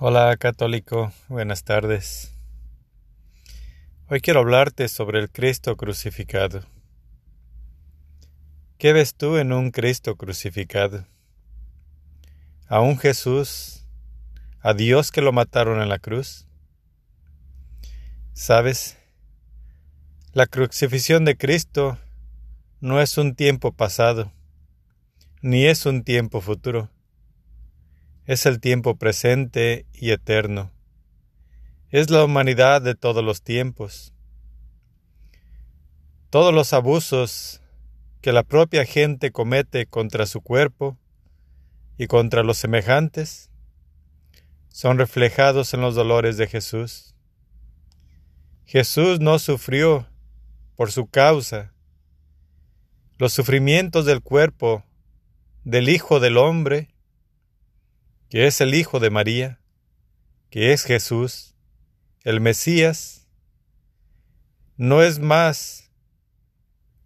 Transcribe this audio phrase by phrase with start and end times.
[0.00, 2.32] Hola católico, buenas tardes.
[4.06, 6.62] Hoy quiero hablarte sobre el Cristo crucificado.
[8.78, 11.04] ¿Qué ves tú en un Cristo crucificado?
[12.68, 13.88] ¿A un Jesús,
[14.60, 16.46] a Dios que lo mataron en la cruz?
[18.34, 18.98] ¿Sabes?
[20.32, 21.98] La crucifixión de Cristo
[22.78, 24.30] no es un tiempo pasado,
[25.42, 26.88] ni es un tiempo futuro
[28.28, 30.70] es el tiempo presente y eterno.
[31.88, 34.12] Es la humanidad de todos los tiempos.
[36.28, 37.62] Todos los abusos
[38.20, 40.98] que la propia gente comete contra su cuerpo
[41.96, 43.50] y contra los semejantes
[44.68, 47.14] son reflejados en los dolores de Jesús.
[48.66, 50.06] Jesús no sufrió
[50.76, 51.72] por su causa
[53.16, 54.84] los sufrimientos del cuerpo
[55.64, 56.90] del Hijo del Hombre
[58.28, 59.60] que es el Hijo de María,
[60.50, 61.54] que es Jesús,
[62.24, 63.26] el Mesías,
[64.76, 65.90] no es más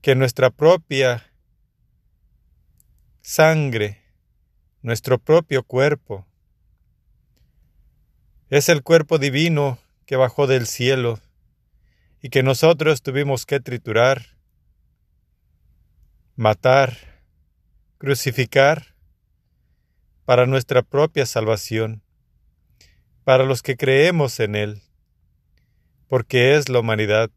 [0.00, 1.32] que nuestra propia
[3.20, 4.02] sangre,
[4.82, 6.26] nuestro propio cuerpo.
[8.50, 11.20] Es el cuerpo divino que bajó del cielo
[12.20, 14.36] y que nosotros tuvimos que triturar,
[16.34, 16.96] matar,
[17.98, 18.91] crucificar
[20.24, 22.02] para nuestra propia salvación,
[23.24, 24.82] para los que creemos en Él,
[26.08, 27.30] porque es la humanidad.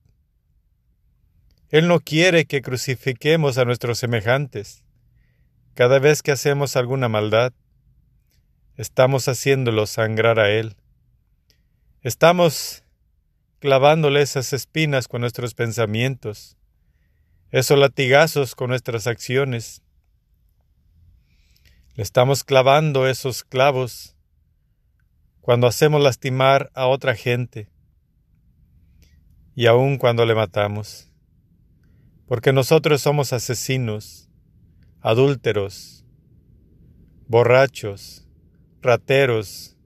[1.69, 4.83] Él no quiere que crucifiquemos a nuestros semejantes.
[5.73, 7.53] Cada vez que hacemos alguna maldad,
[8.77, 10.75] estamos haciéndolo sangrar a Él.
[12.01, 12.83] Estamos
[13.59, 16.55] clavándole esas espinas con nuestros pensamientos,
[17.51, 19.81] esos latigazos con nuestras acciones,
[21.95, 24.17] le estamos clavando esos clavos
[25.39, 27.69] cuando hacemos lastimar a otra gente
[29.55, 31.09] y aun cuando le matamos.
[32.27, 34.29] Porque nosotros somos asesinos,
[34.99, 36.05] adúlteros,
[37.27, 38.27] borrachos,
[38.81, 39.77] rateros.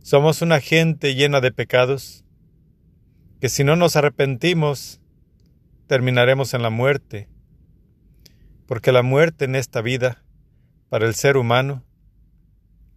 [0.00, 2.24] Somos una gente llena de pecados
[3.38, 5.02] que si no nos arrepentimos
[5.88, 7.28] terminaremos en la muerte
[8.66, 10.22] porque la muerte en esta vida,
[10.88, 11.84] para el ser humano,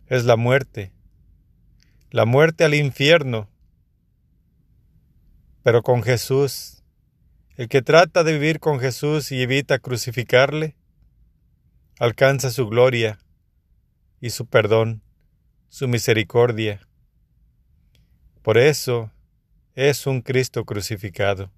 [0.08, 0.92] es la muerte,
[2.10, 3.50] la muerte al infierno.
[5.64, 6.84] Pero con Jesús,
[7.56, 10.76] el que trata de vivir con Jesús y evita crucificarle,
[12.00, 13.20] alcanza su gloria
[14.20, 15.04] y su perdón,
[15.68, 16.80] su misericordia.
[18.42, 19.12] Por eso
[19.76, 21.52] es un Cristo crucificado,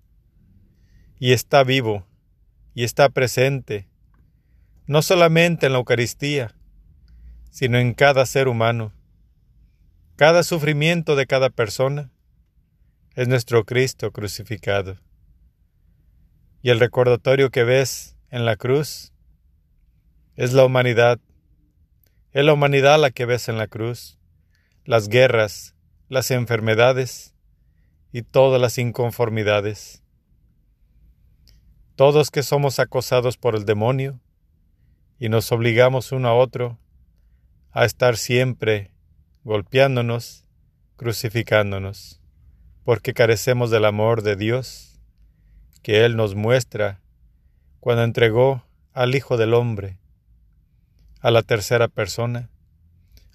[1.19, 2.05] y está vivo,
[2.73, 3.90] y está presente,
[4.91, 6.53] no solamente en la Eucaristía,
[7.49, 8.91] sino en cada ser humano.
[10.17, 12.11] Cada sufrimiento de cada persona
[13.15, 14.97] es nuestro Cristo crucificado.
[16.61, 19.13] Y el recordatorio que ves en la cruz
[20.35, 21.21] es la humanidad.
[22.33, 24.19] Es la humanidad la que ves en la cruz.
[24.83, 25.73] Las guerras,
[26.09, 27.33] las enfermedades
[28.11, 30.03] y todas las inconformidades.
[31.95, 34.19] Todos que somos acosados por el demonio,
[35.21, 36.79] y nos obligamos uno a otro
[37.69, 38.89] a estar siempre
[39.43, 40.45] golpeándonos,
[40.95, 42.19] crucificándonos,
[42.83, 44.99] porque carecemos del amor de Dios
[45.83, 47.01] que Él nos muestra
[47.79, 49.99] cuando entregó al Hijo del Hombre,
[51.19, 52.49] a la tercera persona,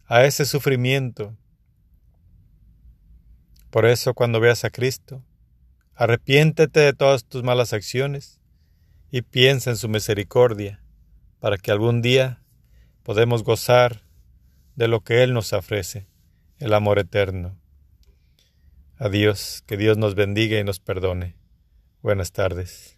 [0.06, 1.36] a ese sufrimiento.
[3.70, 5.22] Por eso cuando veas a Cristo,
[5.94, 8.41] arrepiéntete de todas tus malas acciones
[9.12, 10.82] y piensa en su misericordia
[11.41, 12.42] para que algún día
[13.02, 14.02] podamos gozar
[14.74, 16.06] de lo que Él nos ofrece,
[16.58, 17.56] el amor eterno.
[18.98, 21.36] Adiós, que Dios nos bendiga y nos perdone.
[22.02, 22.95] Buenas tardes.